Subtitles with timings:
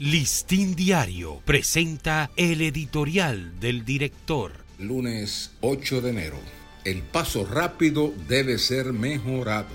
[0.00, 4.52] Listín Diario presenta el editorial del director.
[4.78, 6.36] Lunes 8 de enero.
[6.84, 9.74] El paso rápido debe ser mejorado.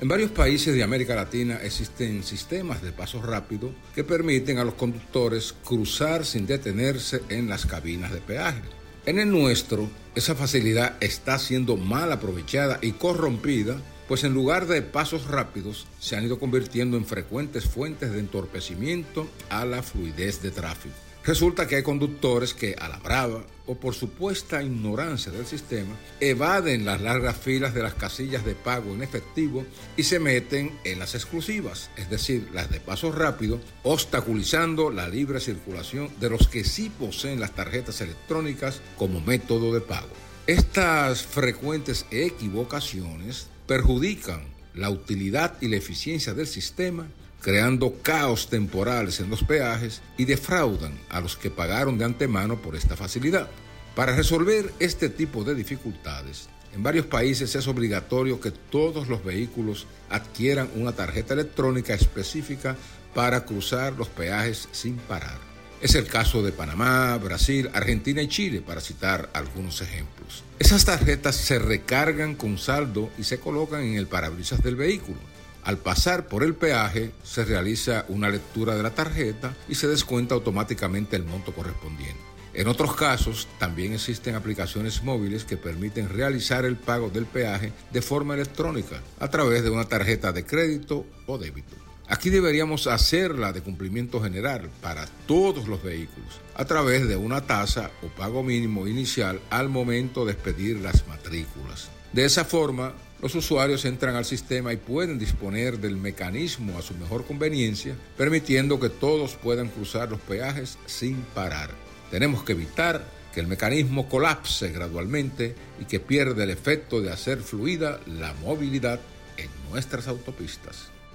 [0.00, 4.74] En varios países de América Latina existen sistemas de paso rápido que permiten a los
[4.74, 8.62] conductores cruzar sin detenerse en las cabinas de peaje.
[9.06, 13.80] En el nuestro, esa facilidad está siendo mal aprovechada y corrompida
[14.10, 19.28] pues en lugar de pasos rápidos se han ido convirtiendo en frecuentes fuentes de entorpecimiento
[19.50, 20.96] a la fluidez de tráfico.
[21.22, 26.84] Resulta que hay conductores que a la brava o por supuesta ignorancia del sistema evaden
[26.84, 29.64] las largas filas de las casillas de pago en efectivo
[29.96, 35.38] y se meten en las exclusivas, es decir, las de paso rápido, obstaculizando la libre
[35.38, 40.10] circulación de los que sí poseen las tarjetas electrónicas como método de pago.
[40.48, 44.40] Estas frecuentes equivocaciones perjudican
[44.74, 47.06] la utilidad y la eficiencia del sistema,
[47.40, 52.74] creando caos temporales en los peajes y defraudan a los que pagaron de antemano por
[52.74, 53.48] esta facilidad.
[53.94, 59.86] Para resolver este tipo de dificultades, en varios países es obligatorio que todos los vehículos
[60.08, 62.76] adquieran una tarjeta electrónica específica
[63.14, 65.49] para cruzar los peajes sin parar.
[65.80, 70.44] Es el caso de Panamá, Brasil, Argentina y Chile, para citar algunos ejemplos.
[70.58, 75.16] Esas tarjetas se recargan con saldo y se colocan en el parabrisas del vehículo.
[75.64, 80.34] Al pasar por el peaje, se realiza una lectura de la tarjeta y se descuenta
[80.34, 82.20] automáticamente el monto correspondiente.
[82.52, 88.02] En otros casos, también existen aplicaciones móviles que permiten realizar el pago del peaje de
[88.02, 91.89] forma electrónica a través de una tarjeta de crédito o débito.
[92.10, 97.92] Aquí deberíamos hacerla de cumplimiento general para todos los vehículos a través de una tasa
[98.02, 101.88] o pago mínimo inicial al momento de expedir las matrículas.
[102.12, 106.94] De esa forma, los usuarios entran al sistema y pueden disponer del mecanismo a su
[106.94, 111.70] mejor conveniencia, permitiendo que todos puedan cruzar los peajes sin parar.
[112.10, 117.38] Tenemos que evitar que el mecanismo colapse gradualmente y que pierda el efecto de hacer
[117.38, 118.98] fluida la movilidad
[119.36, 120.90] en nuestras autopistas.